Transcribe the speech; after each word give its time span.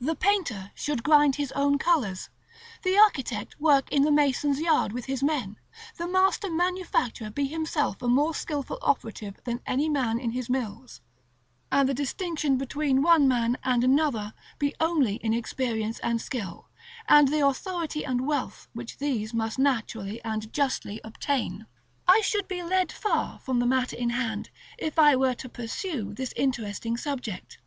The 0.00 0.14
painter 0.16 0.70
should 0.74 1.02
grind 1.02 1.36
his 1.36 1.52
own 1.52 1.76
colors; 1.76 2.30
the 2.84 2.96
architect 2.96 3.60
work 3.60 3.86
in 3.92 4.00
the 4.00 4.10
mason's 4.10 4.60
yard 4.60 4.94
with 4.94 5.04
his 5.04 5.22
men; 5.22 5.58
the 5.98 6.08
master 6.08 6.50
manufacturer 6.50 7.28
be 7.30 7.44
himself 7.44 8.00
a 8.00 8.08
more 8.08 8.32
skilful 8.34 8.78
operative 8.80 9.38
than 9.44 9.60
any 9.66 9.90
man 9.90 10.18
in 10.18 10.30
his 10.30 10.48
mills; 10.48 11.02
and 11.70 11.86
the 11.86 11.92
distinction 11.92 12.56
between 12.56 13.02
one 13.02 13.28
man 13.28 13.58
and 13.62 13.84
another 13.84 14.32
be 14.58 14.74
only 14.80 15.16
in 15.16 15.34
experience 15.34 15.98
and 15.98 16.22
skill, 16.22 16.70
and 17.06 17.28
the 17.28 17.46
authority 17.46 18.06
and 18.06 18.26
wealth 18.26 18.68
which 18.72 18.96
these 18.96 19.34
must 19.34 19.58
naturally 19.58 20.18
and 20.24 20.50
justly 20.50 20.98
obtain.§ 21.04 21.52
XXII. 21.58 21.66
I 22.08 22.20
should 22.22 22.48
be 22.48 22.62
led 22.62 22.90
far 22.90 23.38
from 23.40 23.58
the 23.58 23.66
matter 23.66 23.96
in 23.98 24.08
hand, 24.08 24.48
if 24.78 24.98
I 24.98 25.14
were 25.14 25.34
to 25.34 25.48
pursue 25.50 26.14
this 26.14 26.32
interesting 26.36 26.96
subject. 26.96 27.58